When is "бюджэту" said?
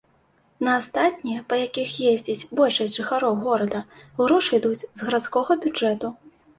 5.65-6.07